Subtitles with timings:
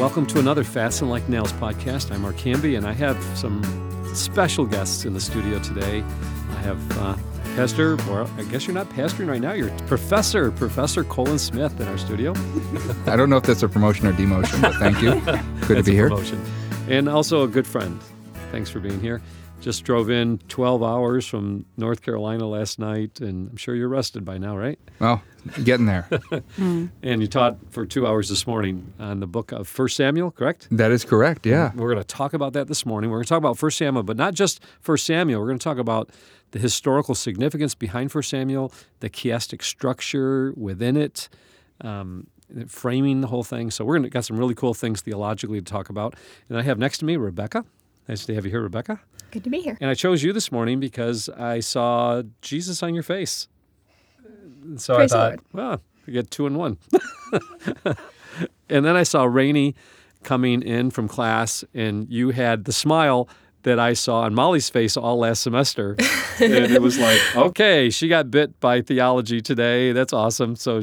[0.00, 2.10] welcome to another Fast and Like Nails podcast.
[2.10, 3.62] I'm Mark Camby, and I have some
[4.14, 5.98] special guests in the studio today.
[6.52, 7.16] I have uh,
[7.54, 11.86] Pastor, or I guess you're not pastoring right now, you're Professor, Professor Colin Smith in
[11.86, 12.32] our studio.
[13.06, 15.20] I don't know if that's a promotion or demotion, but thank you.
[15.66, 16.08] Good to be here.
[16.08, 16.42] Promotion.
[16.88, 18.00] And also a good friend.
[18.52, 19.20] Thanks for being here.
[19.60, 24.24] Just drove in 12 hours from North Carolina last night, and I'm sure you're rested
[24.24, 24.78] by now, right?
[24.98, 25.22] Well,
[25.64, 26.08] getting there.
[27.02, 30.68] And you taught for two hours this morning on the book of First Samuel, correct?
[30.70, 31.44] that is correct.
[31.44, 31.72] Yeah.
[31.74, 33.10] We're going to talk about that this morning.
[33.10, 35.40] We're going to talk about First Samuel, but not just First Samuel.
[35.40, 36.08] We're going to talk about
[36.52, 41.28] the historical significance behind First Samuel, the chiastic structure within it,
[41.82, 42.28] um,
[42.66, 43.70] framing the whole thing.
[43.70, 46.14] So we're going to got some really cool things theologically to talk about.
[46.48, 47.64] And I have next to me Rebecca.
[48.10, 48.98] Nice to have you here, Rebecca.
[49.30, 49.78] Good to be here.
[49.80, 53.46] And I chose you this morning because I saw Jesus on your face.
[54.78, 55.36] So Praise I Lord.
[55.36, 56.78] thought, well, we get two in one.
[58.68, 59.76] and then I saw Rainey
[60.24, 63.28] coming in from class, and you had the smile
[63.62, 65.94] that I saw on Molly's face all last semester.
[66.40, 69.92] and it was like, okay, she got bit by theology today.
[69.92, 70.56] That's awesome.
[70.56, 70.82] So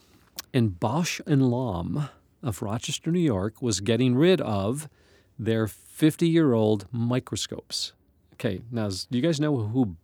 [0.54, 2.10] and Bausch and Lomb
[2.44, 4.90] of Rochester, New York, was getting rid of
[5.38, 7.94] their 50-year-old microscopes.
[8.34, 9.96] Okay, now do you guys know who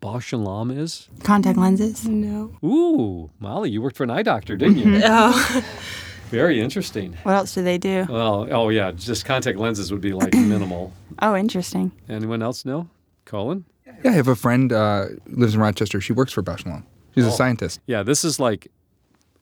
[0.00, 1.10] Bausch and Lomb is?
[1.22, 2.08] Contact lenses.
[2.08, 2.56] No.
[2.64, 5.00] Ooh, Molly, you worked for an eye doctor, didn't you?
[5.04, 5.62] Oh.
[6.30, 7.16] Very interesting.
[7.24, 8.06] What else do they do?
[8.08, 10.92] Well, oh yeah, just contact lenses would be like minimal.
[11.22, 11.92] Oh, interesting.
[12.08, 12.88] Anyone else know?
[13.26, 13.66] Colin?
[14.02, 16.00] Yeah, I have a friend uh, lives in Rochester.
[16.00, 16.86] She works for Bausch and Lomb.
[17.14, 17.80] She's a scientist.
[17.86, 18.70] Yeah, this is like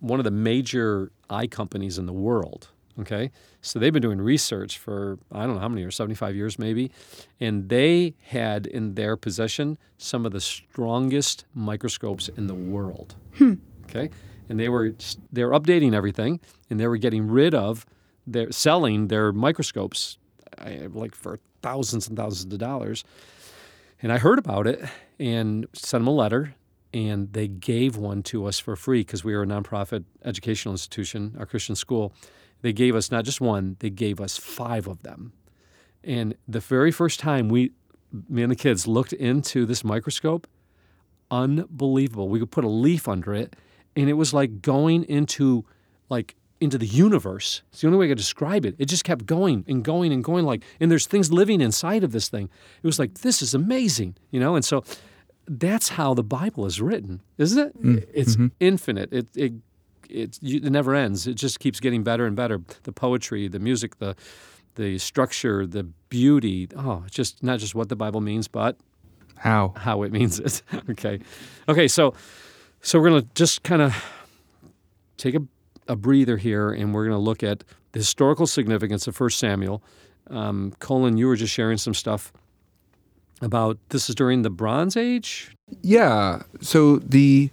[0.01, 2.69] one of the major eye companies in the world.
[3.01, 3.31] Okay.
[3.61, 6.91] So they've been doing research for, I don't know how many years, 75 years maybe.
[7.39, 13.15] And they had in their possession some of the strongest microscopes in the world.
[13.37, 13.55] Hmm.
[13.85, 14.11] Okay.
[14.49, 14.95] And they were
[15.31, 16.41] they're updating everything
[16.71, 17.87] and they were getting rid of
[18.27, 20.19] their selling their microscopes
[20.93, 23.05] like for thousands and thousands of dollars.
[24.03, 24.83] And I heard about it
[25.19, 26.55] and sent them a letter,
[26.93, 31.37] and they gave one to us for free because we are a nonprofit educational institution,
[31.39, 32.13] our Christian school.
[32.63, 35.33] They gave us not just one, they gave us five of them.
[36.03, 37.73] And the very first time we,
[38.29, 40.47] me and the kids, looked into this microscope,
[41.31, 42.29] unbelievable.
[42.29, 43.55] We could put a leaf under it,
[43.95, 45.65] and it was like going into
[46.09, 47.63] like into the universe.
[47.71, 48.75] It's the only way I could describe it.
[48.79, 52.13] It just kept going and going and going like and there's things living inside of
[52.13, 52.49] this thing.
[52.83, 54.57] It was like this is amazing, you know?
[54.57, 54.83] And so
[55.49, 58.09] that's how the Bible is written, isn't it?
[58.15, 59.13] It's infinite.
[59.13, 59.53] It it
[60.09, 61.27] it, it never ends.
[61.27, 62.61] It just keeps getting better and better.
[62.85, 64.15] The poetry, the music, the
[64.75, 66.69] the structure, the beauty.
[66.77, 68.77] Oh, just not just what the Bible means, but
[69.37, 69.75] How?
[69.77, 70.63] how it means it.
[70.91, 71.21] okay.
[71.69, 72.15] Okay, so
[72.81, 74.05] so we're going to just kind of
[75.17, 75.43] take a,
[75.89, 79.83] a breather here and we're going to look at the historical significance of 1 Samuel.
[80.31, 82.33] Um, Colin, you were just sharing some stuff
[83.41, 85.51] about this is during the Bronze Age.
[85.83, 86.43] Yeah.
[86.61, 87.51] So the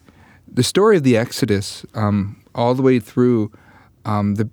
[0.48, 3.52] the story of the Exodus, um, all the way through
[4.06, 4.50] um, the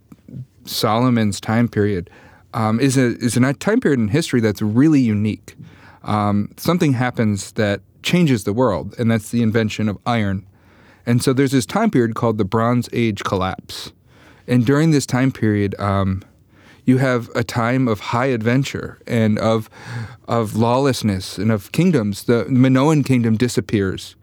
[0.65, 2.11] Solomon's time period,
[2.55, 5.55] um, is a is a time period in history that's really unique.
[6.03, 10.47] Um, something happens that changes the world, and that's the invention of iron.
[11.07, 13.93] And so there's this time period called the Bronze Age collapse.
[14.47, 16.23] And during this time period, um,
[16.85, 19.71] you have a time of high adventure and of
[20.29, 22.25] of lawlessness and of kingdoms.
[22.25, 24.17] The Minoan kingdom disappears.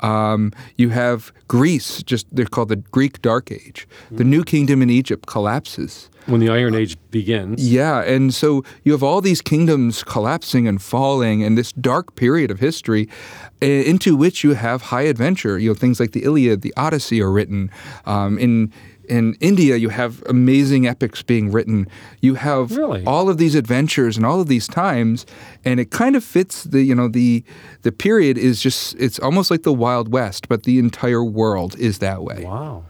[0.00, 3.88] Um, you have Greece, just they're called the Greek Dark Age.
[4.10, 6.10] The new kingdom in Egypt collapses.
[6.26, 7.68] When the Iron Age begins.
[7.68, 12.50] Yeah, and so you have all these kingdoms collapsing and falling, and this dark period
[12.50, 13.08] of history,
[13.62, 15.58] uh, into which you have high adventure.
[15.58, 17.70] You know, things like the Iliad, the Odyssey are written.
[18.06, 18.72] Um, in
[19.08, 21.86] in India, you have amazing epics being written.
[22.20, 23.04] You have Really?
[23.04, 25.26] all of these adventures and all of these times,
[25.64, 27.44] and it kind of fits the you know the
[27.82, 31.98] the period is just it's almost like the Wild West, but the entire world is
[31.98, 32.44] that way.
[32.44, 32.84] Wow.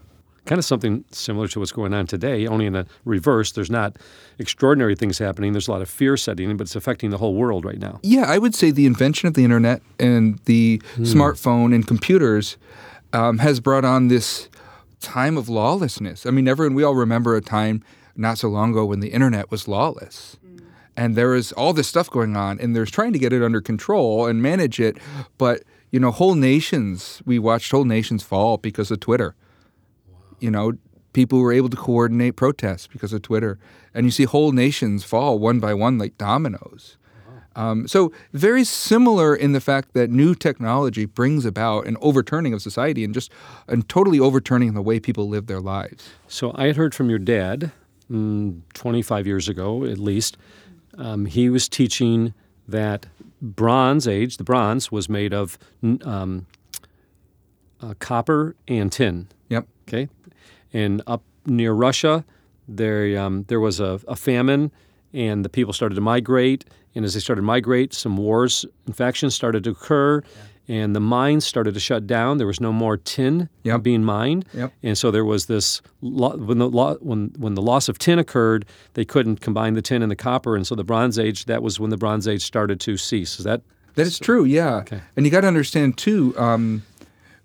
[0.46, 3.52] Kind of something similar to what's going on today, only in the reverse.
[3.52, 3.96] There's not
[4.38, 5.52] extraordinary things happening.
[5.52, 7.98] There's a lot of fear setting but it's affecting the whole world right now.
[8.02, 12.58] Yeah, I would say the invention of the internet and the smartphone and computers
[13.14, 14.50] um, has brought on this
[15.04, 16.26] time of lawlessness.
[16.26, 17.84] I mean, everyone, we all remember a time
[18.16, 20.36] not so long ago when the internet was lawless.
[20.44, 20.64] Mm.
[20.96, 23.60] And there was all this stuff going on, and there's trying to get it under
[23.60, 24.96] control and manage it.
[25.38, 29.34] But, you know, whole nations, we watched whole nations fall because of Twitter.
[30.40, 30.72] You know,
[31.12, 33.58] people were able to coordinate protests because of Twitter.
[33.92, 36.96] And you see whole nations fall one by one like dominoes.
[37.56, 42.62] Um, so very similar in the fact that new technology brings about an overturning of
[42.62, 43.30] society and just
[43.68, 46.08] and totally overturning the way people live their lives.
[46.28, 47.72] So I had heard from your dad
[48.10, 50.36] mm, 25 years ago, at least.
[50.96, 52.34] Um, he was teaching
[52.68, 53.06] that
[53.42, 56.46] Bronze Age, the bronze, was made of um,
[57.80, 59.28] uh, copper and tin.
[59.48, 59.66] Yep.
[59.86, 60.08] Okay,
[60.72, 62.24] and up near Russia,
[62.66, 64.70] there um, there was a, a famine,
[65.14, 66.64] and the people started to migrate.
[66.94, 70.22] And as they started to migrate, some wars and factions started to occur,
[70.68, 72.38] and the mines started to shut down.
[72.38, 73.82] There was no more tin Yep.
[73.82, 74.72] being mined, Yep.
[74.82, 78.18] and so there was this lo- when the lo- when when the loss of tin
[78.18, 78.64] occurred,
[78.94, 81.46] they couldn't combine the tin and the copper, and so the Bronze Age.
[81.46, 83.38] That was when the Bronze Age started to cease.
[83.38, 83.62] Is that
[83.96, 84.76] That is true, yeah.
[84.76, 85.00] Okay.
[85.16, 86.34] And you got to understand too.
[86.38, 86.82] Um,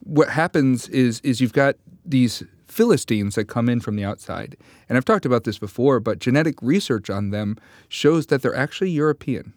[0.04, 1.76] what happens is is you've got
[2.06, 4.56] these Philistines that come in from the outside,
[4.88, 6.00] and I've talked about this before.
[6.00, 7.58] But genetic research on them
[7.88, 9.54] shows that they're actually European.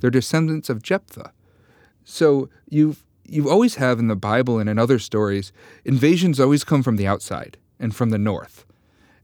[0.00, 1.30] They're descendants of Japheth.
[2.04, 5.52] So you've you've always have in the Bible and in other stories,
[5.84, 8.64] invasions always come from the outside and from the north.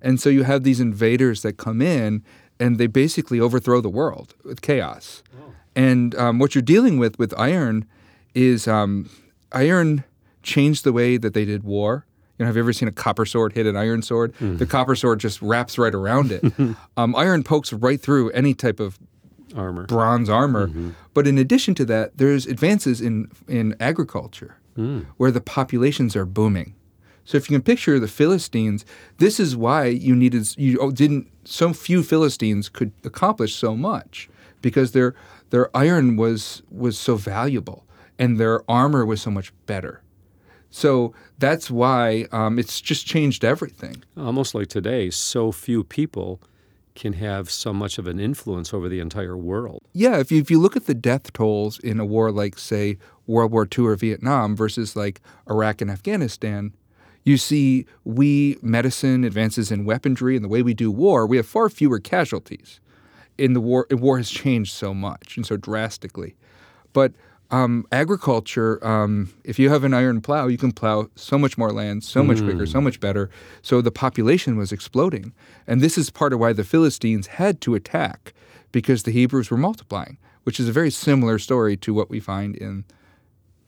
[0.00, 2.22] And so you have these invaders that come in
[2.60, 5.22] and they basically overthrow the world with chaos.
[5.74, 7.86] And um, what you're dealing with with iron
[8.34, 9.10] is um,
[9.50, 10.04] iron
[10.42, 12.06] changed the way that they did war.
[12.38, 14.34] You know, have you ever seen a copper sword hit an iron sword?
[14.40, 14.58] Mm.
[14.58, 16.44] The copper sword just wraps right around it.
[16.96, 18.98] um, iron pokes right through any type of
[19.56, 19.86] armor?
[19.86, 20.68] bronze armor.
[20.68, 20.90] Mm-hmm.
[21.12, 25.06] But in addition to that, there's advances in in agriculture mm.
[25.16, 26.74] where the populations are booming.
[27.24, 28.84] So if you can picture the Philistines,
[29.18, 34.28] this is why you needed you didn't so few Philistines could accomplish so much
[34.60, 35.14] because their
[35.50, 37.84] their iron was was so valuable
[38.18, 40.02] and their armor was so much better.
[40.74, 44.02] So that's why um, it's just changed everything.
[44.16, 46.40] Almost like today, so few people
[46.96, 49.82] can have so much of an influence over the entire world.
[49.92, 52.98] Yeah, if you, if you look at the death tolls in a war like, say,
[53.28, 56.72] World War II or Vietnam versus like Iraq and Afghanistan,
[57.22, 61.46] you see we, medicine, advances in weaponry, and the way we do war, we have
[61.46, 62.80] far fewer casualties.
[63.38, 66.34] In the war, war has changed so much and so drastically.
[66.92, 67.12] But
[67.54, 71.72] um, agriculture, um, if you have an iron plow, you can plow so much more
[71.72, 73.30] land, so much quicker, so much better.
[73.62, 75.32] So the population was exploding.
[75.64, 78.34] And this is part of why the Philistines had to attack
[78.72, 82.56] because the Hebrews were multiplying, which is a very similar story to what we find
[82.56, 82.84] in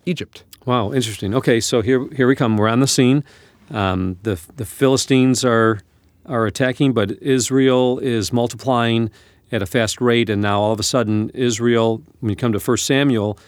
[0.05, 0.43] Egypt.
[0.65, 1.33] Wow, interesting.
[1.33, 2.57] Okay, so here here we come.
[2.57, 3.23] We're on the scene.
[3.71, 5.81] Um, the the Philistines are
[6.25, 9.11] are attacking, but Israel is multiplying
[9.53, 12.03] at a fast rate, and now all of a sudden, Israel.
[12.19, 13.39] When you come to First Samuel,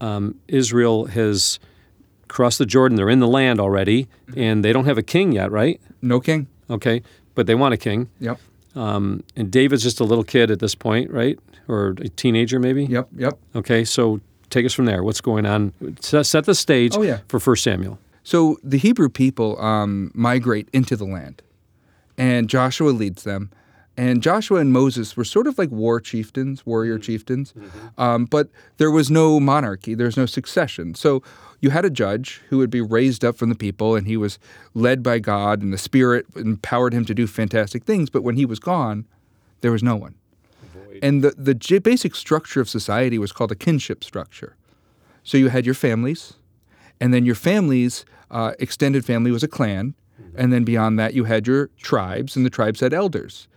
[0.00, 1.58] um, Israel has
[2.28, 2.96] crossed the Jordan.
[2.96, 4.06] They're in the land already,
[4.36, 5.80] and they don't have a king yet, right?
[6.02, 6.46] No king.
[6.70, 7.02] Okay,
[7.34, 8.08] but they want a king.
[8.20, 8.38] Yep.
[8.74, 11.38] Um, and David's just a little kid at this point, right?
[11.66, 12.84] Or a teenager, maybe.
[12.84, 13.08] Yep.
[13.16, 13.38] Yep.
[13.56, 15.02] Okay, so take us from there.
[15.02, 15.72] What's going on?
[16.00, 17.20] Set, the stage Oh, yeah.
[17.28, 17.98] for First Samuel.
[18.22, 21.42] So the Hebrew people um, migrate into the land,
[22.18, 23.50] and Joshua leads them.
[23.98, 27.52] And Joshua and Moses were sort of like war chieftains, warrior chieftains,
[27.98, 30.94] um, but there was no monarchy, there was no succession.
[30.94, 31.20] So
[31.60, 34.38] you had a judge who would be raised up from the people, and he was
[34.72, 38.08] led by God, and the Spirit empowered him to do fantastic things.
[38.08, 39.04] But when he was gone,
[39.62, 40.14] there was no one.
[41.02, 44.54] And the, the j- basic structure of society was called a kinship structure.
[45.24, 46.34] So you had your families,
[47.00, 49.94] and then your families, uh, extended family was a clan,
[50.36, 53.48] and then beyond that you had your tribes, and the tribes had elders,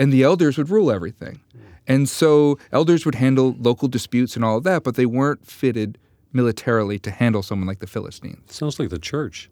[0.00, 1.40] and the elders would rule everything.
[1.86, 5.98] And so elders would handle local disputes and all of that, but they weren't fitted
[6.32, 8.54] militarily to handle someone like the Philistines.
[8.54, 9.50] Sounds like the church.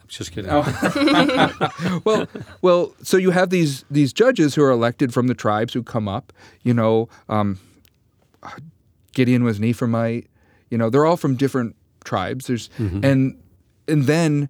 [0.00, 0.50] I'm just kidding.
[2.04, 2.28] well,
[2.62, 6.06] well, so you have these these judges who are elected from the tribes who come
[6.06, 6.32] up.
[6.62, 7.58] You know, um,
[9.12, 10.26] Gideon was an Ephraimite.
[10.70, 11.74] You know, they're all from different
[12.04, 12.46] tribes.
[12.46, 13.36] There's and
[13.88, 14.48] and then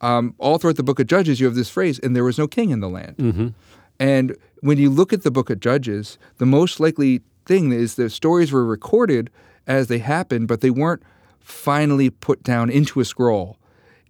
[0.00, 2.48] um, all throughout the book of Judges, you have this phrase, "And there was no
[2.48, 3.54] king in the land."
[3.98, 8.10] And when you look at the book of Judges, the most likely thing is the
[8.10, 9.30] stories were recorded
[9.66, 11.02] as they happened, but they weren't
[11.40, 13.56] finally put down into a scroll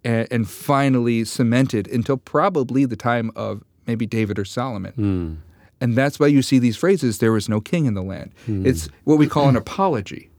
[0.04, 5.42] and, and finally cemented until probably the time of maybe David or Solomon.
[5.80, 8.32] And that's why you see these phrases, there was no king in the land.
[8.46, 10.30] It's what we call an apology.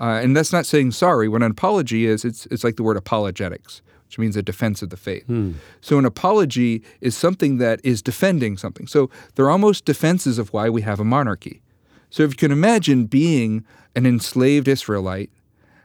[0.00, 1.28] Uh, and that's not saying sorry.
[1.28, 3.82] What an apology is, it's, it's like the word apologetics.
[4.10, 5.24] Which means a defense of the faith.
[5.26, 5.52] Hmm.
[5.80, 8.88] So an apology is something that is defending something.
[8.88, 11.62] So they're almost defenses of why we have a monarchy.
[12.10, 13.64] So if you can imagine being
[13.94, 15.30] an enslaved Israelite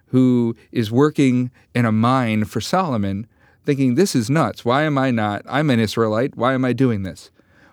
[0.07, 3.27] who is working in a mine for Solomon,
[3.63, 4.65] thinking, This is nuts.
[4.65, 5.43] Why am I not?
[5.47, 6.35] I'm an Israelite.
[6.35, 7.29] Why am I doing this?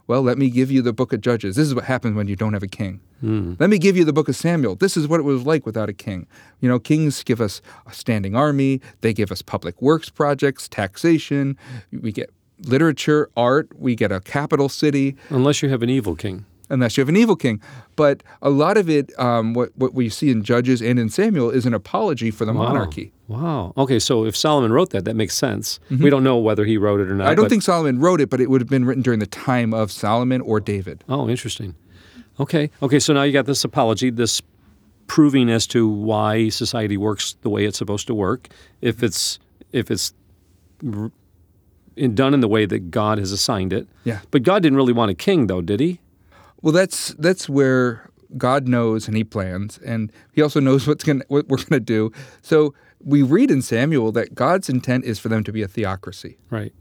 [0.06, 1.56] Well, let me give you the book of Judges.
[1.56, 3.00] This is what happens when you don't have a king.
[3.22, 4.74] Let me give you the book of Samuel.
[4.74, 6.26] This is what it was like without a king.
[6.60, 11.56] You know, kings give us a standing army, they give us public works projects, taxation,
[11.92, 12.30] we get
[12.64, 16.44] literature, art, we get a capital city Unless you have an evil king.
[16.70, 17.60] unless you have an evil king.
[17.96, 21.50] But a lot of it, um, what what we see in Judges and in Samuel,
[21.50, 22.62] is an apology for the Wow.
[22.72, 23.12] monarchy.
[23.28, 23.72] Wow.
[23.76, 25.80] Okay, so if Solomon wrote that, that makes sense.
[25.90, 27.24] We don't know whether he wrote it or not.
[27.24, 27.30] Mm-hmm.
[27.30, 29.26] I don't but- think Solomon wrote it, but it would have been written during the
[29.26, 31.04] time of Solomon or David.
[31.08, 31.74] Oh, interesting.
[32.42, 32.70] Okay.
[32.82, 32.98] Okay.
[32.98, 34.42] So now you got this apology, this
[35.06, 38.48] proving as to why society works the way it's supposed to work.
[38.80, 39.06] If mm-hmm.
[39.06, 39.38] it's
[39.72, 40.12] if it's
[40.82, 43.86] done in the way that God has assigned it.
[44.04, 44.20] Yeah.
[44.30, 46.00] But God didn't really want a king, though, did he?
[46.62, 51.22] Well, that's that's where God knows and He plans, and He also knows what's going
[51.28, 52.12] what we're going to do.
[52.40, 56.38] So we read in Samuel that God's intent is for them to be a theocracy,
[56.50, 56.72] Right.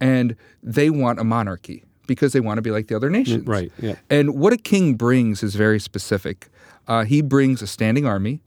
[0.00, 3.46] and they want a monarchy because they want to be like the other nations.
[3.46, 3.70] Right.
[3.78, 3.94] Yeah.
[4.10, 6.48] And what a king brings is very specific.
[6.88, 8.40] Uh, he brings a standing army,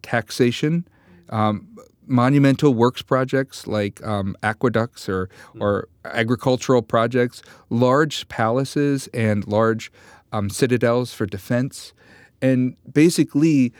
[0.00, 0.86] taxation,
[1.30, 1.66] um,
[2.06, 9.90] monumental works projects like um, aqueducts or or agricultural projects, large palaces and large
[10.30, 11.92] um, citadels for defense,
[12.40, 13.72] and basically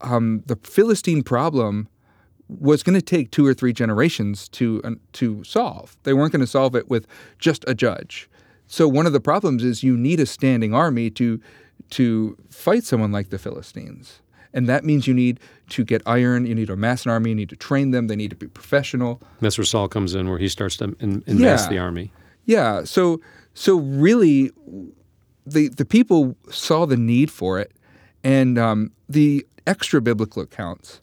[0.00, 1.88] um, the Philistine problem
[2.48, 5.98] was going to take two or three generations to uh, to solve.
[6.04, 7.06] They weren't going to solve it with
[7.38, 8.30] just a judge.
[8.72, 11.38] So one of the problems is you need a standing army to
[11.90, 14.22] to fight someone like the Philistines.
[14.54, 17.36] And that means you need to get iron, you need to amass an army, you
[17.36, 19.20] need to train them, they need to be professional.
[19.40, 21.68] That's where Saul comes in, where he starts to in, invest Yeah.
[21.68, 22.12] the army.
[22.46, 23.20] Yeah, so
[23.52, 24.50] so really
[25.44, 27.72] the the people saw the need for it
[28.24, 31.02] and um, the extra biblical accounts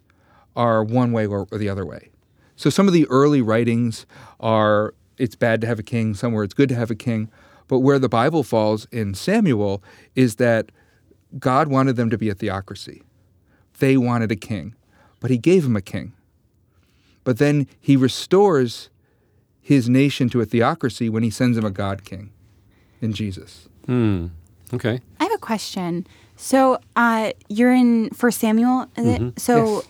[0.55, 2.09] are one way or, or the other way.
[2.55, 4.07] So some of the early writings
[4.39, 7.29] are it's bad to have a king, somewhere it's good to have a king,
[7.69, 9.81] but where the Bible falls in Samuel
[10.15, 10.71] is that
[11.38, 13.03] God wanted them to be a theocracy.
[13.77, 14.75] They wanted a king,
[15.21, 16.11] but he gave them a king.
[17.23, 18.89] But then he restores
[19.61, 22.31] his nation to a theocracy when he sends them a God king
[23.01, 23.69] in Jesus.
[23.85, 24.27] Hmm.
[24.73, 24.99] Okay.
[25.19, 26.07] I have a question.
[26.35, 29.39] So uh, you're in First Samuel, is it?
[29.39, 29.75] So Mm-hmm.
[29.75, 29.85] Yes.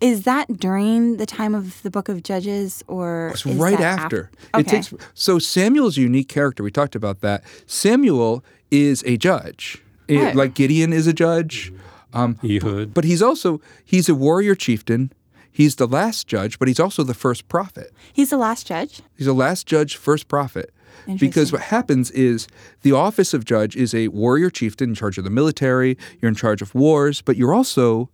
[0.00, 3.98] Is that during the time of the Book of Judges, or It's is right that
[3.98, 4.30] af- after.
[4.54, 4.60] Okay.
[4.60, 6.62] It takes so Samuel's a unique character.
[6.62, 7.42] We talked about that.
[7.66, 9.82] Samuel is a judge.
[10.08, 10.34] Right.
[10.34, 11.72] Like Gideon is a judge.
[12.14, 12.94] Um, Ehud.
[12.94, 15.12] but he's also he's a warrior chieftain.
[15.50, 17.92] He's the last judge, but he's also the first prophet.
[18.12, 19.02] He's the last judge.
[19.16, 20.72] He's the last judge, first prophet.
[21.18, 22.48] Because what happens is
[22.82, 25.96] the office of judge is a warrior chieftain in charge of the military.
[26.20, 28.10] You're in charge of wars, but you're also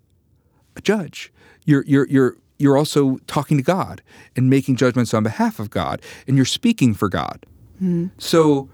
[0.76, 1.32] a judge.
[1.64, 4.02] You're you're you're you're also talking to God
[4.36, 7.44] and making judgments on behalf of God, and you're speaking for God.
[7.78, 8.06] Hmm.
[8.18, 8.68] So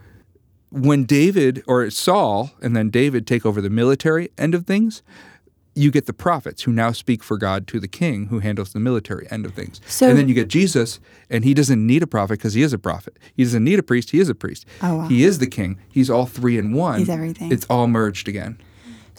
[0.70, 5.02] when David or Saul and then David take over the military end of things,
[5.75, 8.80] you get the prophets who now speak for God to the king who handles the
[8.80, 9.80] military end of things.
[9.87, 12.73] So- and then you get Jesus, and he doesn't need a prophet because he is
[12.73, 13.18] a prophet.
[13.35, 14.66] He doesn't need a priest, he is a priest.
[14.82, 15.09] Oh, wow.
[15.09, 15.78] He is the king.
[15.88, 16.99] He's all three in one.
[16.99, 17.50] He's everything.
[17.50, 18.59] It's all merged again.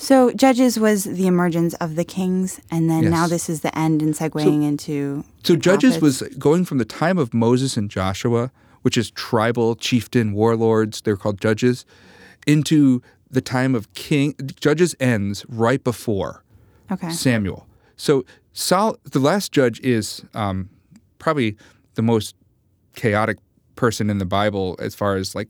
[0.02, 4.02] So Judges was the emergence of the kings, and then now this is the end
[4.02, 5.24] and segueing into.
[5.44, 6.22] So Judges prophets.
[6.22, 11.18] was going from the time of Moses and Joshua, which is tribal chieftain warlords, they're
[11.18, 11.86] called judges,
[12.48, 14.34] into the time of king.
[14.60, 16.44] Judges ends right before
[16.92, 17.12] okay.
[17.12, 17.68] Samuel.
[17.96, 20.72] So Sol, the last judge is um,
[21.20, 21.58] probably
[21.94, 22.36] the most
[22.96, 23.38] chaotic
[23.76, 25.48] person in the Bible as far as like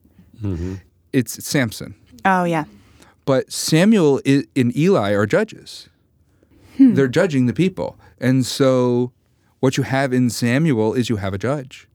[1.14, 1.96] it's Samson.
[2.26, 2.66] Oh yeah.
[3.32, 5.88] But Samuel and Eli are judges.
[6.76, 6.96] Hmm.
[6.96, 7.98] They're judging the people.
[8.20, 9.14] And so
[9.62, 11.88] what you have in Samuel is you have a judge.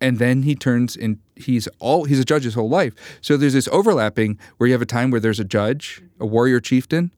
[0.00, 2.92] And then he turns in he's all he's a judge his whole life.
[3.20, 6.58] So there's this overlapping where you have a time where there's a judge, a warrior
[6.58, 7.12] chieftain,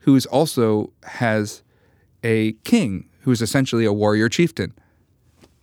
[0.00, 1.62] who is also has
[2.22, 4.74] a king who is essentially a warrior chieftain.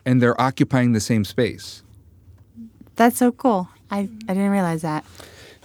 [0.03, 1.83] And they're occupying the same space.
[2.95, 3.69] That's so cool.
[3.91, 5.05] I, I didn't realize that.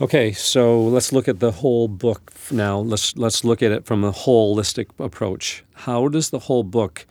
[0.02, 2.76] Okay, so let's look at the whole book now.
[2.80, 5.62] Let's let's look at it from a holistic approach.
[5.74, 7.06] How does the whole book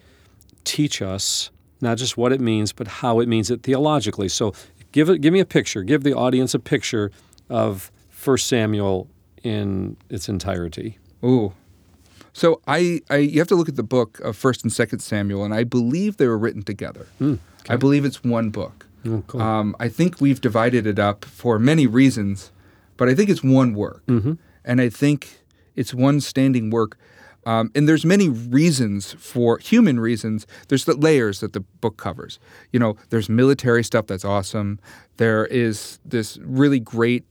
[0.65, 4.27] teach us not just what it means, but how it means it theologically?
[4.27, 4.53] So,
[4.91, 5.83] give it give me a picture.
[5.83, 7.11] Give the audience a picture
[7.49, 7.93] of
[8.25, 9.07] 1 Samuel
[9.41, 10.99] in its entirety.
[11.23, 11.53] Ooh.
[12.33, 15.45] So I, I you have to look at the book of First and Second Samuel,
[15.45, 17.07] and I believe they were written together.
[17.69, 18.85] I believe it's one book.
[19.05, 19.41] Oh, cool.
[19.41, 22.51] Um, I think we've divided it up for many reasons,
[23.01, 24.03] but I think it's one work,
[24.63, 25.39] and I think
[25.75, 26.99] it's one standing work.
[27.47, 30.45] Um, and there's many reasons for human reasons.
[30.67, 32.37] There's the layers that the book covers.
[32.71, 34.79] You know, there's military stuff that's awesome.
[35.17, 37.23] There is this really great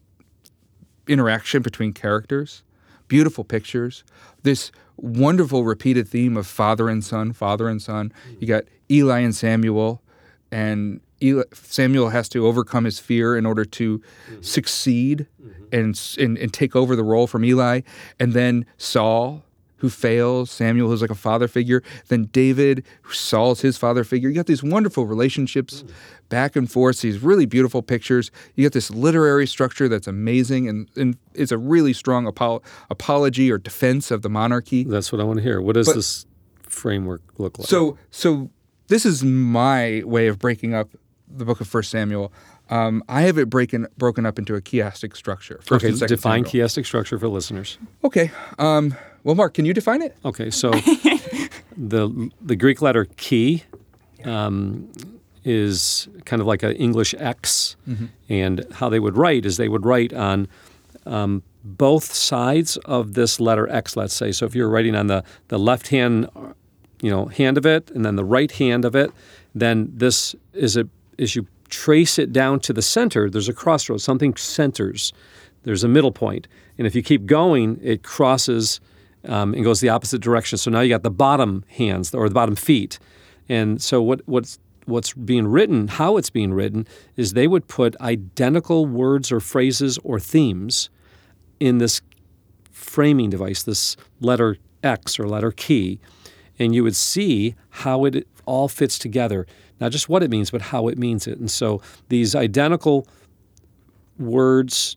[1.06, 2.64] interaction between characters,
[3.06, 4.02] beautiful pictures,
[4.42, 8.12] this wonderful repeated theme of father and son, father and son.
[8.40, 10.02] You got Eli and Samuel,
[10.50, 14.02] and Eli, Samuel has to overcome his fear in order to
[14.40, 15.26] succeed
[15.72, 17.80] and, and and take over the role from Eli,
[18.18, 19.44] and then Saul.
[19.76, 20.50] Who fails?
[20.50, 21.82] Samuel, who's like a father figure.
[22.08, 24.28] Then David, who Saul's his father figure.
[24.28, 25.84] You got these wonderful relationships
[26.28, 28.30] back and forth, these really beautiful pictures.
[28.56, 32.60] You get this literary structure that's amazing and, and it's a really strong apo-
[32.90, 34.84] apology or defense of the monarchy.
[34.84, 35.62] That's what I want to hear.
[35.62, 36.26] What does But- this
[36.62, 37.66] framework look like?
[37.66, 38.50] So, so
[38.88, 40.90] this is my way of breaking up
[41.26, 42.34] the book of First Samuel.
[42.70, 45.60] Um, I have it breaken broken up into a chiastic structure.
[45.62, 47.78] First okay, define chiastic structure for listeners.
[48.04, 48.30] Okay.
[48.58, 50.16] Um, well, Mark, can you define it?
[50.24, 50.70] Okay, so
[51.76, 53.64] the the Greek letter chi
[54.24, 54.90] um,
[55.44, 57.76] is kind of like an English X,
[58.28, 60.48] and how they would write is they would write on
[61.06, 63.96] um, both sides of this letter X.
[63.96, 66.28] Let's say, so if you're writing on the the left hand,
[67.02, 69.10] you know, hand of it, and then the right hand of it,
[69.54, 73.30] then this is a as you trace it down to the center.
[73.30, 74.04] There's a crossroads.
[74.04, 75.12] Something centers.
[75.62, 76.20] There's a middle point.
[76.20, 78.80] point, and if you keep going, it crosses
[79.24, 80.58] um, and goes the opposite direction.
[80.58, 82.98] So now you got the bottom hands or the bottom feet.
[83.48, 86.86] And so what what's what's being written, how it's being written,
[87.16, 90.90] is they would put identical words or phrases or themes
[91.58, 92.00] in this
[92.70, 96.00] framing device, this letter X or letter key,
[96.58, 99.46] and you would see how it all fits together.
[99.80, 101.38] Not just what it means, but how it means it.
[101.38, 103.06] And so these identical
[104.18, 104.96] words,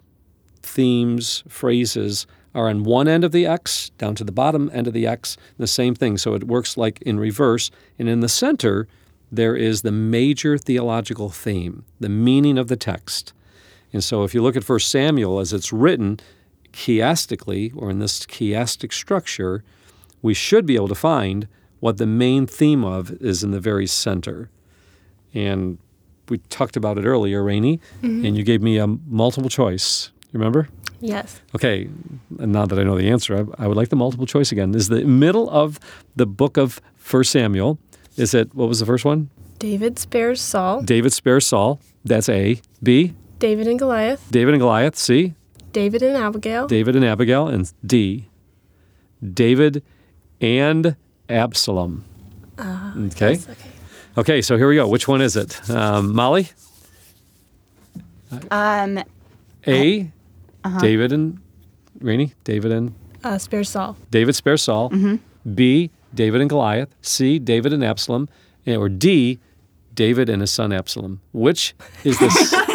[0.62, 4.94] themes, phrases are on one end of the X down to the bottom end of
[4.94, 6.18] the X, the same thing.
[6.18, 7.72] So it works like in reverse.
[7.98, 8.88] And in the center,
[9.32, 13.34] there is the major theological theme, the meaning of the text.
[13.92, 16.20] And so if you look at 1 Samuel as it's written
[16.72, 19.64] chiastically, or in this chiastic structure,
[20.22, 21.48] we should be able to find
[21.80, 24.50] what the main theme of is in the very center.
[25.34, 25.78] And
[26.30, 28.26] we talked about it earlier, Rainey, mm-hmm.
[28.26, 30.12] and you gave me a multiple choice.
[30.32, 30.70] You remember?
[31.00, 31.42] Yes.
[31.54, 31.90] Okay,
[32.40, 34.74] and now that I know the answer, I, I would like the multiple choice again.
[34.74, 35.80] Is the middle of
[36.16, 37.78] the book of First Samuel,
[38.16, 39.30] is it, what was the first one?
[39.60, 40.82] David spares Saul.
[40.82, 41.80] David spares Saul.
[42.06, 42.62] That's A.
[42.82, 43.14] B.
[43.40, 44.26] David and Goliath.
[44.32, 44.96] David and Goliath.
[44.96, 45.34] C.
[45.74, 46.68] David and Abigail.
[46.68, 47.48] David and Abigail.
[47.48, 48.30] And D.
[49.22, 49.84] David
[50.40, 50.96] and
[51.30, 52.06] Absalom.
[52.58, 53.32] Ah, okay.
[53.32, 53.70] Yes, okay.
[54.18, 54.88] Okay, so here we go.
[54.88, 55.70] Which one is it?
[55.70, 56.50] Um, Molly?
[58.52, 59.00] Um,
[59.68, 60.12] A.
[60.80, 61.40] David and
[62.00, 62.34] Rainey.
[62.44, 63.98] David and Uh, spares Saul.
[64.12, 64.92] David Spare Saul.
[65.56, 65.90] B.
[66.14, 66.90] David and Goliath.
[67.02, 67.40] C.
[67.40, 68.30] David and Absalom.
[68.68, 69.40] Or D.
[69.96, 71.22] David and his son Absalom.
[71.32, 71.74] Which
[72.04, 72.56] is this?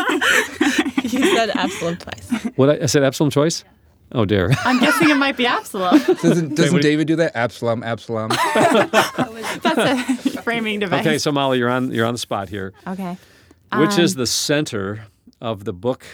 [1.09, 2.29] You said Absalom twice.
[2.57, 3.64] what I, I said Absalom choice?
[4.12, 4.50] Oh dear.
[4.64, 5.98] I'm guessing it might be Absalom.
[6.22, 7.36] Doesn't, doesn't what David do that?
[7.36, 8.30] Absalom, Absalom.
[8.54, 11.06] That's a framing device.
[11.06, 12.72] Okay, so Molly, you're on you're on the spot here.
[12.86, 13.16] Okay.
[13.76, 15.06] Which is Um, the center
[15.42, 16.06] of the book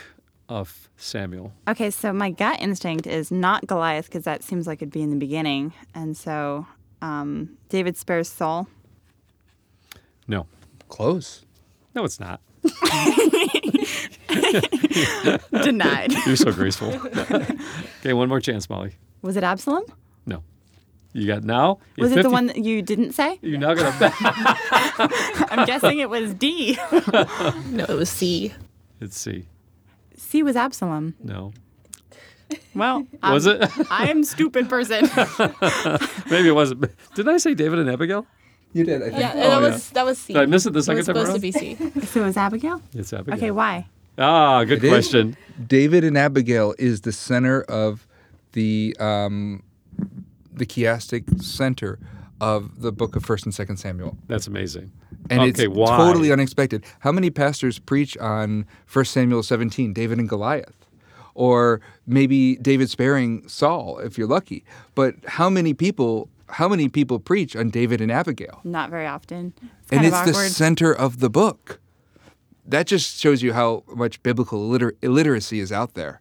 [0.48, 1.52] of Samuel?
[1.68, 5.10] Okay, so my gut instinct is not Goliath because that seems like it'd be in
[5.10, 6.66] the beginning, and so
[7.00, 8.66] um, David spares Saul.
[10.26, 10.46] No.
[10.88, 11.44] Close.
[11.94, 12.40] No, it's not.
[15.62, 16.12] Denied.
[16.26, 16.88] You're so graceful.
[18.00, 18.92] okay, one more chance, Molly.
[19.22, 19.84] Was it Absalom?
[20.26, 20.42] No.
[21.12, 21.78] You got now?
[21.98, 23.38] Was have it the one that you didn't say?
[23.42, 23.94] You're now gonna.
[25.50, 26.76] I'm guessing it was D.
[27.70, 28.52] No, it was C.
[29.00, 29.46] It's C.
[30.16, 31.14] C was Absalom.
[31.22, 31.52] No.
[32.74, 33.70] Well, Was I'm- it?
[33.90, 35.08] I am stupid person.
[36.30, 36.90] Maybe it wasn't.
[37.14, 38.26] Didn't I say David and Abigail?
[38.74, 39.18] You did, I think.
[39.20, 39.58] Yeah, Oh, that yeah.
[39.60, 40.32] was that was C.
[40.34, 41.36] Did I miss it the second was time supposed around?
[41.36, 42.06] to be C.
[42.06, 42.82] so it was Abigail?
[42.92, 43.36] It's Abigail.
[43.38, 43.86] Okay, why?
[44.18, 44.90] Ah, good It is.
[44.90, 45.36] question.
[45.66, 48.06] David and Abigail is the center of
[48.52, 49.62] the um,
[50.52, 51.98] the chiastic center
[52.40, 54.90] of the book of First and Second Samuel, That's amazing.
[55.30, 55.96] and okay, it's why?
[55.96, 56.84] totally unexpected.
[57.00, 60.74] How many pastors preach on First Samuel 17, David and Goliath,
[61.34, 64.64] or maybe David sparing Saul if you're lucky?
[64.94, 66.28] But how many people?
[66.48, 68.60] How many people preach on David and Abigail?
[68.64, 69.52] Not very often.
[69.62, 71.80] It's and it's of the center of the book.
[72.66, 76.20] That just shows you how much biblical illiter- illiteracy is out there.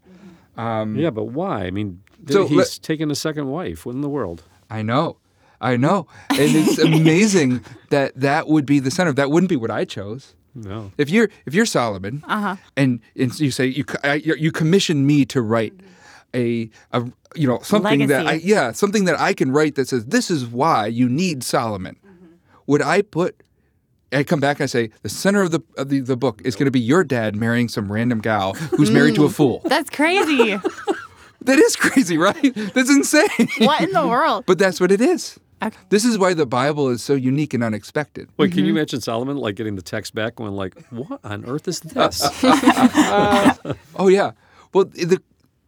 [0.57, 1.65] yeah, but why?
[1.65, 3.86] I mean, So he's let- taken a second wife.
[3.86, 4.43] What in the world?
[4.69, 5.17] I know.
[5.62, 6.07] I know.
[6.29, 9.13] And it's amazing that that would be the center.
[9.13, 10.36] That wouldn't be what I chose.
[10.55, 10.91] No.
[10.97, 12.57] If you're if you're Solomon, Uh-huh.
[12.77, 15.73] and and you say you I, you you commission me to write
[16.36, 17.04] a a
[17.36, 20.46] you know something that I yeah something that I can write that says this is
[20.46, 21.98] why you need Solomon.
[22.67, 23.41] Would I put?
[24.12, 26.56] I come back and I say the center of the of the, the book is
[26.56, 29.62] going to be your dad marrying some random gal who's married to a fool.
[29.65, 30.60] That's crazy.
[31.46, 32.56] That is crazy, right?
[32.74, 33.28] That's insane.
[33.58, 34.46] what in the world?
[34.48, 35.38] But that's what it is.
[35.62, 35.76] Okay.
[35.89, 38.30] This is why the Bible is so unique and unexpected.
[38.38, 38.67] Wait, can Mm-hmm.
[38.67, 42.22] you mention Solomon like getting the text back going like, "What on earth is this?"
[43.96, 44.32] Oh yeah.
[44.74, 45.22] Well, the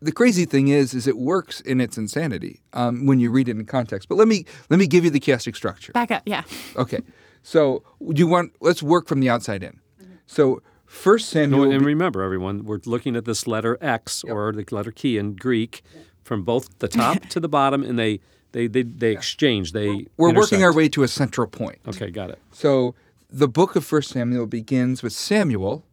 [0.05, 3.57] the crazy thing is, is it works in its insanity um, when you read it
[3.57, 4.07] in context.
[4.07, 5.91] But let me let me give you the chiastic structure.
[5.93, 6.23] Back up.
[6.25, 6.43] Yeah.
[6.75, 7.01] Okay.
[7.43, 9.79] So you want let's work from the outside in.
[10.27, 11.65] So First Samuel.
[11.65, 15.35] No, and remember, everyone, we're looking at this letter X or the letter key in
[15.35, 15.83] Greek
[16.23, 18.19] from both the top to the bottom, and they
[18.51, 19.71] they they, they exchange.
[19.71, 21.79] They we're working our way to a central point.
[21.87, 22.39] Okay, got it.
[22.51, 22.95] So
[23.29, 25.85] the book of First Samuel begins with Samuel,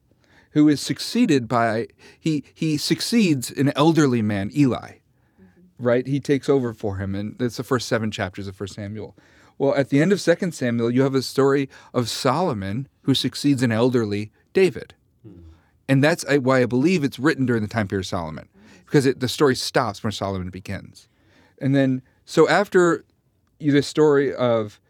[0.53, 1.89] who is succeeded by
[2.19, 4.77] he he succeeds an elderly man, Eli.
[4.77, 5.61] Mm-hmm.
[5.79, 6.07] Right?
[6.07, 9.17] He takes over for him, and that's the first seven chapters of First Samuel.
[9.59, 13.63] Well, at the end of Second Samuel, you have a story of Solomon who succeeds
[13.63, 15.41] an elderly David, hmm.
[15.89, 18.61] and that's uh, why I believe it's written during the time period of Solomon, hmm.
[18.85, 21.09] because it, the story stops when Solomon begins,
[21.61, 23.05] and then so after
[23.59, 24.81] the story of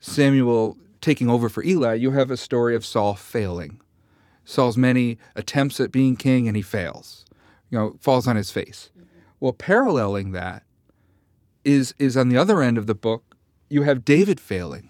[0.00, 3.80] Samuel taking over for Eli, you have a story of Saul failing.
[4.50, 7.24] Saul's many attempts at being king and he fails.
[7.70, 8.90] You know, falls on his face.
[8.98, 9.06] Mm-hmm.
[9.38, 10.64] Well, paralleling that
[11.64, 13.36] is is on the other end of the book,
[13.68, 14.88] you have David failing.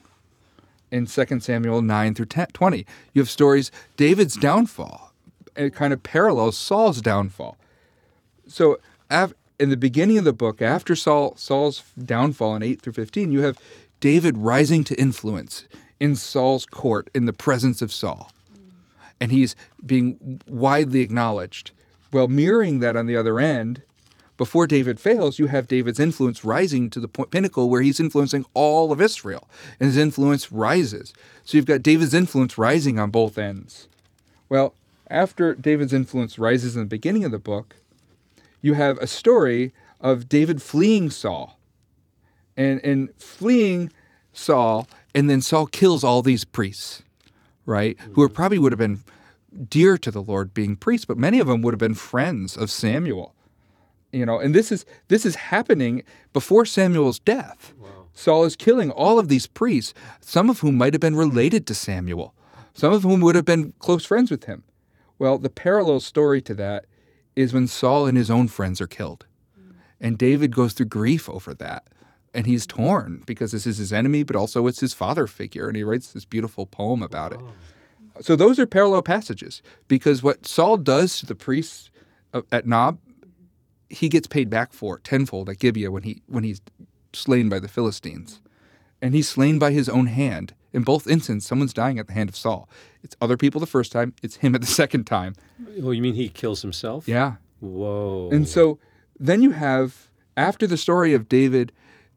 [0.91, 5.13] In 2 Samuel 9 through 10, 20, you have stories David's downfall.
[5.55, 7.57] It kind of parallels Saul's downfall.
[8.49, 8.81] So,
[9.61, 13.43] in the beginning of the book, after Saul Saul's downfall in 8 through 15, you
[13.43, 13.59] have
[14.01, 15.67] David rising to influence
[16.01, 18.33] in Saul's court in the presence of Saul.
[19.21, 19.55] And he's
[19.85, 21.73] being widely acknowledged.
[22.13, 23.83] Well, mirroring that on the other end,
[24.41, 28.47] before David fails, you have David's influence rising to the point, pinnacle where he's influencing
[28.55, 29.47] all of Israel,
[29.79, 31.13] and his influence rises.
[31.45, 33.87] So you've got David's influence rising on both ends.
[34.49, 34.73] Well,
[35.11, 37.77] after David's influence rises in the beginning of the book,
[38.63, 41.59] you have a story of David fleeing Saul,
[42.57, 43.93] and and fleeing
[44.33, 47.03] Saul, and then Saul kills all these priests,
[47.67, 47.99] right?
[48.01, 48.35] Who mm-hmm.
[48.35, 49.01] probably would have been
[49.69, 52.71] dear to the Lord being priests, but many of them would have been friends of
[52.71, 53.35] Samuel.
[54.13, 57.73] You know and this is this is happening before samuel's death.
[58.13, 61.75] Saul is killing all of these priests some of whom might have been related to
[61.75, 62.35] samuel
[62.75, 64.65] some of whom would have been close friends with him.
[65.19, 66.87] Well the parallel story to that
[67.37, 69.27] is when saul and his own friends are killed.
[69.59, 69.75] Mm.
[70.01, 71.87] And david goes through grief over that
[72.33, 75.77] and he's torn because this is his enemy but also it's his father figure and
[75.77, 77.53] he writes this beautiful poem about it oh.
[78.21, 81.91] so those are parallel passages because what saul does to the priests
[82.33, 82.99] uh, at nob
[83.91, 86.63] he gets paid back for tenfold at Gibeah when he when he's
[87.13, 88.41] slain by the Philistines,
[89.03, 90.55] and he's slain by his own hand.
[90.73, 92.69] In both instances, someone's dying at the hand of Saul.
[93.03, 94.15] It's other people the first time.
[94.23, 95.35] It's him at the second time.
[95.83, 97.09] Oh, you mean he kills himself?
[97.09, 97.35] Yeah.
[97.59, 98.31] Whoa.
[98.33, 98.79] And so
[99.19, 101.73] then you have after the story of David,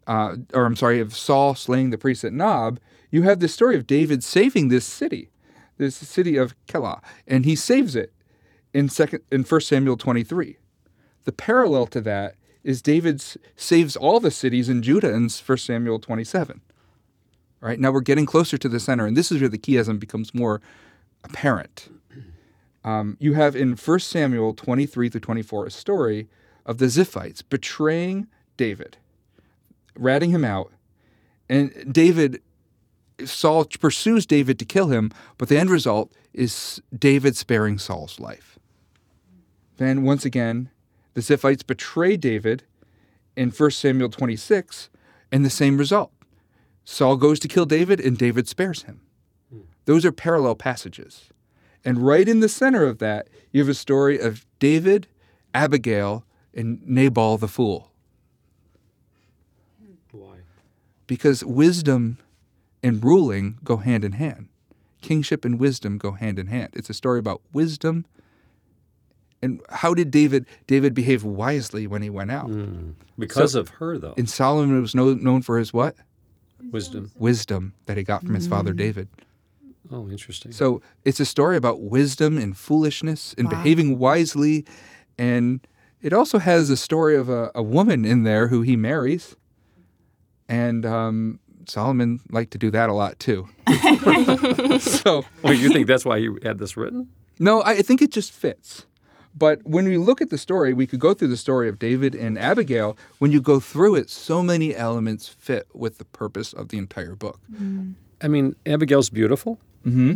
[0.07, 2.79] uh, or I'm sorry, of Saul slaying the priest at Nob,
[3.11, 5.29] you have the story of David saving this city,
[5.77, 8.13] this city of Keilah, and he saves it
[8.73, 10.57] in second in 1 Samuel 23.
[11.25, 13.23] The parallel to that is David
[13.55, 16.61] saves all the cities in Judah in 1 Samuel 27.
[17.61, 20.33] Right now we're getting closer to the center, and this is where the chiasm becomes
[20.33, 20.61] more
[21.23, 21.89] apparent.
[22.83, 26.27] Um, you have in 1 Samuel 23 through 24 a story
[26.65, 28.97] of the Ziphites betraying David,
[29.95, 30.71] ratting him out,
[31.49, 32.41] and David,
[33.25, 38.57] Saul pursues David to kill him, but the end result is David sparing Saul's life.
[39.77, 40.69] Then once again,
[41.13, 42.63] the Ziphites betray David
[43.35, 44.89] in 1 Samuel 26,
[45.31, 46.11] and the same result.
[46.85, 49.01] Saul goes to kill David, and David spares him.
[49.85, 51.29] Those are parallel passages.
[51.83, 55.07] And right in the center of that, you have a story of David,
[55.53, 57.91] Abigail, and Nabal the fool.
[60.11, 60.37] Why?
[61.13, 62.17] Because wisdom
[62.81, 64.47] and ruling go hand in hand.
[64.99, 66.71] Kingship and wisdom go hand in hand.
[66.73, 68.07] It's a story about wisdom.
[69.39, 72.47] And how did David David behave wisely when he went out?
[72.47, 72.93] Hmm.
[73.19, 74.15] Because So- of her, though.
[74.17, 75.95] And Solomon was no, known for his what?
[76.71, 77.11] Wisdom.
[77.15, 78.77] Wisdom that he got from his father hmm.
[78.77, 79.07] David.
[79.91, 80.51] Oh, interesting.
[80.51, 83.61] So it's a story about wisdom and foolishness and Wow.
[83.61, 84.65] behaving wisely.
[85.19, 85.59] And
[86.01, 89.35] it also has a story of a, a woman in there who he marries.
[90.49, 93.47] And um, Solomon liked to do that a lot too.
[94.79, 97.07] so Oh, you think that's why you had this written?
[97.39, 98.85] no, I I think it just fits.
[99.35, 102.13] But when we look at the story, we could go through the story of David
[102.13, 102.95] and Abigail.
[103.17, 107.15] When you go through it, so many elements fit with the purpose of the entire
[107.15, 107.39] book.
[108.21, 110.13] I mean, Abigail's beautiful, Mm-hmm.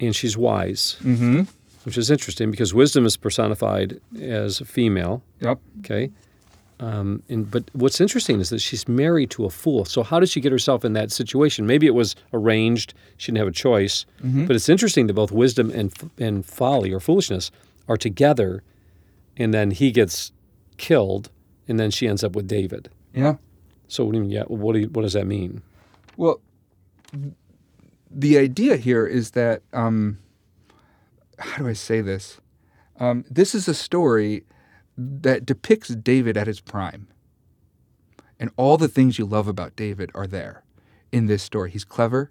[0.00, 1.42] and she's wise, Mm-hmm.
[1.84, 5.22] which is interesting because wisdom is personified as a female.
[5.40, 5.58] Yep.
[5.80, 6.10] Okay.
[6.80, 9.84] Um, and but what's interesting is that she's married to a fool.
[9.84, 11.66] So how did she get herself in that situation?
[11.66, 14.06] Maybe it was arranged; she didn't have a choice.
[14.46, 17.50] But it's interesting that both wisdom and and folly or foolishness
[17.88, 18.62] are together,
[19.36, 20.30] and then he gets
[20.76, 21.30] killed,
[21.66, 22.90] and then she ends up with David.
[23.12, 23.36] Yeah.
[23.88, 24.30] So what do you mean?
[24.30, 25.62] Yeah, what do you, what does that mean?
[26.16, 26.40] Well,
[28.10, 30.18] the idea here is that um,
[31.38, 32.40] how do I say this?
[33.00, 34.44] Um, this is a story
[34.98, 37.06] that depicts David at his prime,
[38.38, 40.64] and all the things you love about David are there
[41.12, 41.70] in this story.
[41.70, 42.30] He's clever,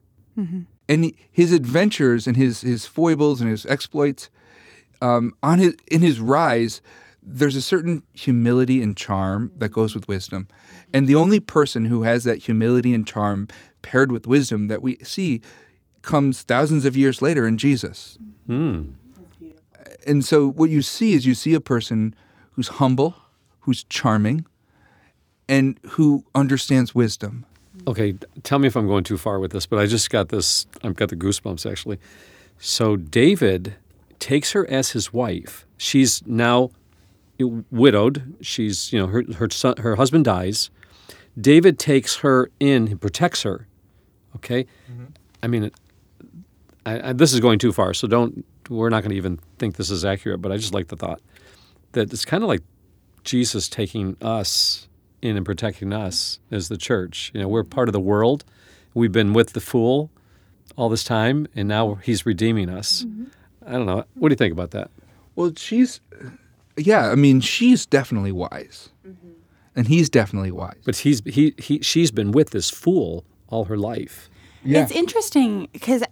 [0.90, 4.30] and he, his adventures and his his foibles and his exploits
[5.02, 6.82] um, on his in his rise.
[7.30, 10.48] There's a certain humility and charm that goes with wisdom.
[10.94, 13.50] And the only person who has that humility and charm
[13.82, 15.42] paired with wisdom that we see
[16.04, 18.18] comes thousands of years later in Jesus.
[18.46, 18.92] Hmm.
[20.06, 22.16] And so what you see is you see a person
[22.58, 23.16] who's humble,
[23.62, 24.44] who's charming,
[25.48, 27.46] and who understands wisdom.
[27.88, 30.66] Okay, tell me if I'm going too far with this, but I just got this.
[30.84, 32.00] I've got the goosebumps actually.
[32.58, 33.76] So David
[34.18, 35.68] takes her as his wife.
[35.78, 36.72] She's now
[37.40, 38.36] widowed.
[38.42, 40.72] She's you know her her son, her husband dies.
[41.40, 43.68] David takes her in, he protects her.
[44.38, 45.06] Okay, mm-hmm.
[45.44, 45.70] I mean,
[46.88, 47.94] I, I, this is going too far.
[47.94, 48.44] So don't.
[48.68, 50.42] We're not going to even think this is accurate.
[50.42, 51.22] But I just like the thought
[51.98, 52.62] that it's kind of like
[53.24, 54.88] Jesus taking us
[55.22, 57.32] in and protecting us as the church.
[57.34, 58.46] You know, we're part of the world.
[58.94, 60.10] We've been with the fool
[60.76, 63.04] all this time, and now he's redeeming us.
[63.04, 63.26] Mm-hmm.
[63.66, 64.06] I don't know.
[64.14, 64.90] What do you think about that?
[65.36, 66.00] Well, she's,
[66.78, 68.90] yeah, I mean, she's definitely wise.
[69.06, 69.30] Mm-hmm.
[69.76, 70.82] And he's definitely wise.
[70.86, 74.30] But he's he, he she's been with this fool all her life.
[74.68, 74.84] Yeah.
[74.84, 76.04] It's interesting because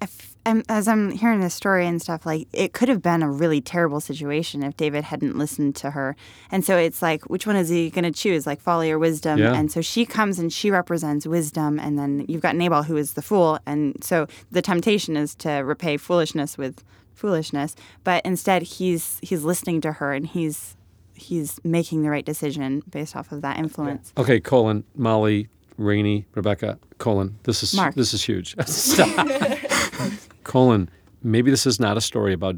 [0.70, 4.00] as I'm hearing this story and stuff, like it could have been a really terrible
[4.00, 6.16] situation if David hadn't listened to her.
[6.52, 9.40] And so it's like, which one is he going to choose, like folly or wisdom?
[9.40, 9.54] Yeah.
[9.54, 13.14] And so she comes and she represents wisdom, and then you've got Nabal who is
[13.14, 13.60] the fool.
[13.66, 19.82] And so the temptation is to repay foolishness with foolishness, but instead he's he's listening
[19.82, 20.76] to her and he's
[21.14, 24.14] he's making the right decision based off of that influence.
[24.18, 27.38] Okay, Colin, Molly, Rainey, Rebecca, Colin.
[27.44, 27.96] This is Mark.
[27.96, 28.56] this is huge.
[28.68, 29.28] Stop.
[30.44, 30.90] Colin,
[31.24, 32.56] maybe this is not a story about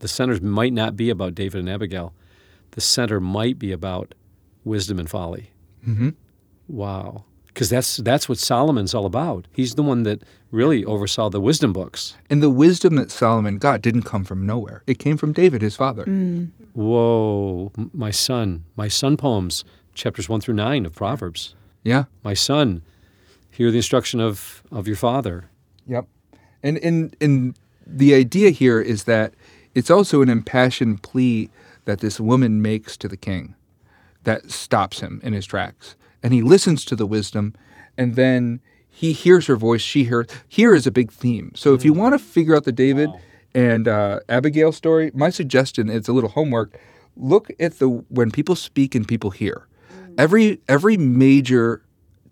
[0.00, 2.12] the centers might not be about David and Abigail.
[2.72, 4.14] The center might be about
[4.64, 5.50] wisdom and folly.
[5.86, 6.14] Mhm.
[6.68, 7.24] Wow.
[7.48, 9.46] Because that's that's what Solomon's all about.
[9.52, 12.16] He's the one that really oversaw the wisdom books.
[12.30, 14.82] And the wisdom that Solomon got didn't come from nowhere.
[14.86, 16.04] It came from David, his father.
[16.72, 21.54] Whoa, my son, my son poems, chapters one through nine of Proverbs.
[21.82, 22.04] Yeah.
[22.22, 22.82] My son,
[23.50, 25.50] hear the instruction of, of your father.
[25.86, 26.06] Yep.
[26.62, 29.34] And and and the idea here is that
[29.74, 31.50] it's also an impassioned plea
[31.84, 33.54] that this woman makes to the king
[34.24, 35.96] that stops him in his tracks.
[36.22, 37.54] And he listens to the wisdom
[37.96, 41.52] and then he hears her voice, she hears here is a big theme.
[41.54, 43.08] So if you want to figure out the David
[43.54, 46.78] and uh, Abigail story, my suggestion it's a little homework.
[47.16, 49.66] Look at the when people speak and people hear.
[50.10, 50.20] Mm-hmm.
[50.20, 51.82] Every every major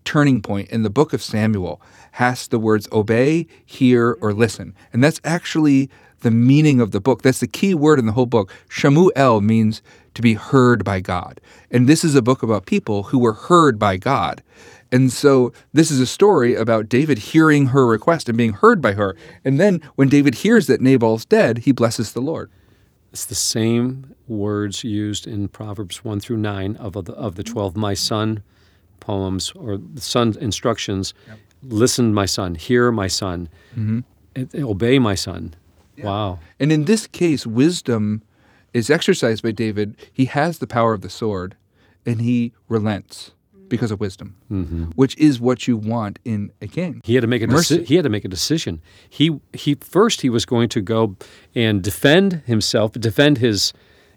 [0.04, 1.80] turning point in the book of Samuel
[2.12, 4.24] has the words obey, hear, mm-hmm.
[4.24, 4.74] or listen.
[4.92, 7.22] And that's actually the meaning of the book.
[7.22, 8.52] That's the key word in the whole book.
[8.68, 9.82] Shamuel means
[10.14, 11.40] to be heard by God.
[11.70, 14.42] And this is a book about people who were heard by God.
[14.90, 18.92] And so this is a story about David hearing her request and being heard by
[18.92, 19.14] her.
[19.44, 22.50] And then when David hears that Nabal's dead, he blesses the Lord.
[23.12, 27.76] It's the same words used in Proverbs 1 through 9 of the, of the 12
[27.76, 28.42] My Son
[29.00, 31.14] poems or the son instructions.
[31.62, 32.54] Listen, my son.
[32.54, 33.48] Hear, my son.
[33.72, 34.00] Mm-hmm.
[34.36, 35.54] And- and Obey, my son.
[36.02, 36.38] Wow.
[36.60, 38.22] And in this case, wisdom
[38.72, 39.96] is exercised by David.
[40.12, 41.56] He has the power of the sword,
[42.06, 43.32] and he relents
[43.68, 44.34] because of wisdom,
[44.94, 47.00] which is what you want in a king.
[47.04, 48.80] He had to make a deci- he had to make a decision.
[49.08, 51.16] He he first he was going to go
[51.54, 53.72] and defend himself, defend his,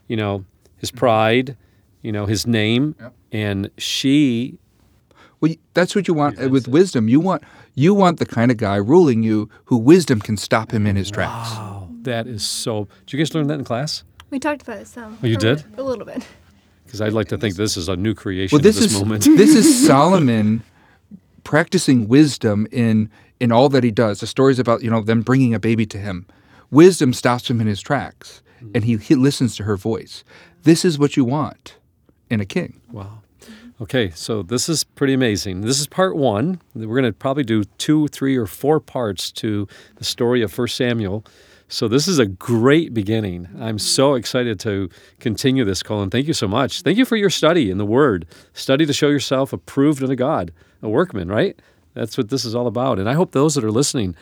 [0.08, 0.46] you know,
[0.78, 1.56] his pride,
[2.02, 3.14] you know, his name, Yep.
[3.32, 4.58] and she
[5.40, 7.08] Well, that's what you want uh, with wisdom.
[7.08, 7.44] You want
[7.76, 11.10] you want the kind of guy ruling you who wisdom can stop him in his
[11.10, 11.52] tracks.
[11.52, 12.88] Wow, that is so.
[13.06, 14.04] Did you guys learn that in class?
[14.30, 15.18] We talked about it some.
[15.24, 15.64] Oh, you did?
[15.78, 16.26] A little bit.
[16.92, 19.24] Because I'd like to think this is a new creation Well, this this is moment.
[19.38, 20.62] this is Solomon
[21.46, 24.20] practicing wisdom in in all that he does.
[24.20, 26.28] The stories about you know them bringing a baby to him.
[26.70, 28.72] Wisdom stops him in his tracks, mm-hmm.
[28.76, 30.26] and he, he listens to her voice.
[30.64, 31.78] This is what you want
[32.30, 32.82] in a king.
[32.92, 33.22] Wow.
[33.80, 35.62] Okay, so this is pretty amazing.
[35.62, 36.60] This is part one.
[36.76, 40.68] We're going to probably do two, three, or four parts to the story of 1
[40.68, 41.26] Samuel.
[41.72, 43.48] So this is a great beginning.
[43.58, 44.90] I'm so excited to
[45.22, 46.10] continue this, Colin.
[46.10, 46.82] Thank you so much.
[46.82, 48.26] Thank you for your study in the Word.
[48.52, 51.58] Study to show yourself approved unto God, a workman, right?
[51.94, 53.00] That's what this is all about.
[53.00, 54.18] And I hope those that are listening,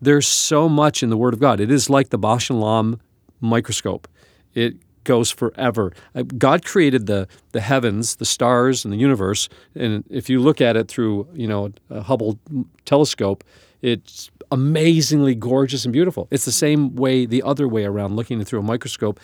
[0.00, 1.60] there's so much in the Word of God.
[1.60, 2.98] It is like the Bausch and Lomb
[3.42, 4.08] microscope.
[4.54, 5.92] It goes forever.
[6.14, 9.50] Uh, God created the the heavens, the stars, and the universe.
[9.74, 12.38] And if you look at it through, you know, a Hubble
[12.86, 13.44] telescope,
[13.82, 16.28] it's amazingly gorgeous and beautiful.
[16.30, 19.20] It's the same way the other way around, looking through a microscope,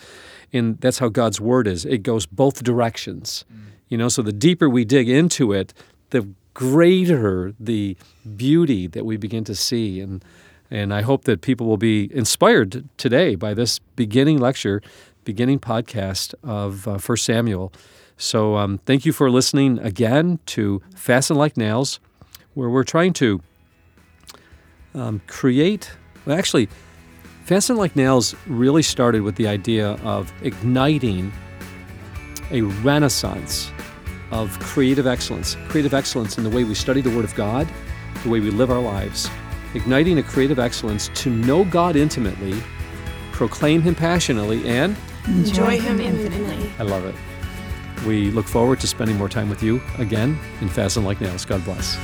[0.51, 1.85] and that's how God's word is.
[1.85, 3.45] It goes both directions.
[3.89, 5.73] You know, so the deeper we dig into it,
[6.09, 7.97] the greater the
[8.37, 10.23] beauty that we begin to see and
[10.71, 14.81] and I hope that people will be inspired today by this beginning lecture,
[15.23, 17.71] beginning podcast of uh, 1 Samuel.
[18.17, 21.99] So um, thank you for listening again to Fasten Like Nails,
[22.55, 23.41] where we're trying to
[24.95, 25.91] um, create,
[26.25, 26.69] well, actually,
[27.45, 31.31] Fasten Like Nails really started with the idea of igniting
[32.51, 33.71] a renaissance
[34.31, 37.67] of creative excellence, creative excellence in the way we study the Word of God,
[38.23, 39.29] the way we live our lives,
[39.73, 42.61] igniting a creative excellence to know God intimately,
[43.31, 44.95] proclaim Him passionately, and
[45.27, 46.69] Enjoy him infinitely.
[46.77, 47.15] I love it.
[48.05, 51.45] We look forward to spending more time with you again in Fasten Like Nails.
[51.45, 51.97] God bless.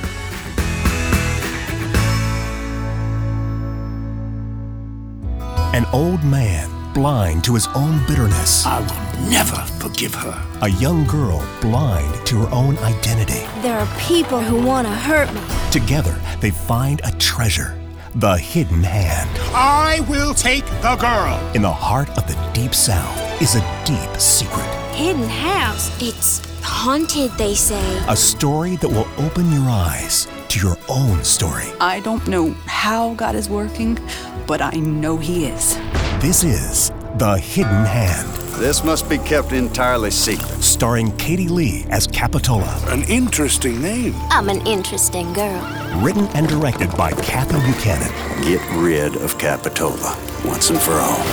[5.72, 8.66] An old man blind to his own bitterness.
[8.66, 10.44] I will never forgive her.
[10.62, 13.46] A young girl blind to her own identity.
[13.62, 15.40] There are people who want to hurt me.
[15.70, 17.76] Together, they find a treasure
[18.16, 19.30] the hidden hand.
[19.54, 21.38] I will take the girl.
[21.54, 24.66] In the heart of the Deep South is a deep secret.
[24.92, 25.96] Hidden house.
[26.02, 28.02] It's haunted, they say.
[28.08, 31.66] A story that will open your eyes to your own story.
[31.80, 33.98] I don't know how God is working,
[34.46, 35.76] but I know He is.
[36.20, 38.28] This is The Hidden Hand.
[38.60, 40.50] This must be kept entirely secret.
[40.60, 42.82] Starring Katie Lee as Capitola.
[42.88, 44.12] An interesting name.
[44.28, 45.62] I'm an interesting girl.
[46.02, 48.10] Written and directed by Kathy Buchanan.
[48.42, 51.24] Get rid of Capitola once and for all.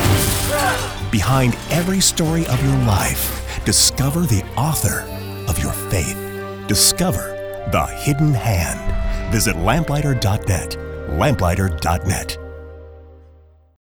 [1.12, 5.02] Behind every story of your life, discover the author
[5.48, 6.18] of your faith.
[6.68, 9.07] Discover The Hidden Hand.
[9.30, 10.78] Visit lamplighter.net.
[11.10, 12.47] Lamplighter.net.